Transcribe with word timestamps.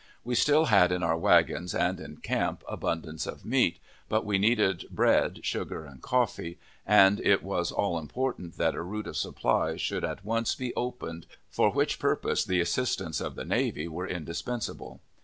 We 0.23 0.33
still 0.33 0.65
had 0.65 0.91
in 0.91 1.03
our 1.03 1.15
wagons 1.15 1.75
and 1.75 1.99
in 1.99 2.17
camp 2.17 2.63
abundance 2.67 3.27
of 3.27 3.45
meat, 3.45 3.77
but 4.09 4.25
we 4.25 4.39
needed 4.39 4.85
bread, 4.89 5.45
sugar, 5.45 5.85
and 5.85 6.01
coffee, 6.01 6.57
and 6.87 7.19
it 7.19 7.43
was 7.43 7.71
all 7.71 7.99
important 7.99 8.57
that 8.57 8.73
a 8.73 8.81
route 8.81 9.05
of 9.05 9.15
supply 9.15 9.77
should 9.77 10.03
at 10.03 10.25
once 10.25 10.55
be 10.55 10.73
opened, 10.73 11.27
for 11.51 11.69
which 11.71 11.99
purpose 11.99 12.43
the 12.43 12.59
assistance 12.61 13.21
of 13.21 13.35
the 13.35 13.45
navy 13.45 13.87
were 13.87 14.07
indispensable. 14.07 15.01